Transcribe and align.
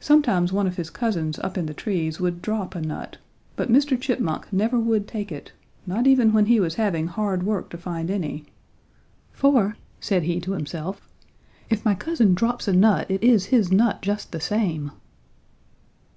"Sometimes 0.00 0.52
one 0.52 0.66
of 0.66 0.74
his 0.78 0.90
cousins 0.90 1.38
up 1.38 1.56
in 1.56 1.66
the 1.66 1.72
trees 1.72 2.18
would 2.18 2.42
drop 2.42 2.74
a 2.74 2.80
nut, 2.80 3.18
but 3.54 3.70
Mr. 3.70 3.96
Chipmunk 3.96 4.52
never 4.52 4.80
would 4.80 5.06
take 5.06 5.30
it, 5.30 5.52
not 5.86 6.08
even 6.08 6.32
when 6.32 6.46
he 6.46 6.58
was 6.58 6.74
having 6.74 7.06
hard 7.06 7.44
work 7.44 7.70
to 7.70 7.78
find 7.78 8.10
any, 8.10 8.46
'for,' 9.30 9.76
said 10.00 10.24
he 10.24 10.40
to 10.40 10.54
himself, 10.54 11.08
'if 11.70 11.84
my 11.84 11.94
cousin 11.94 12.34
drops 12.34 12.66
a 12.66 12.72
nut, 12.72 13.08
it 13.08 13.22
is 13.22 13.44
his 13.46 13.70
nut 13.70 14.02
just 14.02 14.32
the 14.32 14.40
same.' 14.40 14.90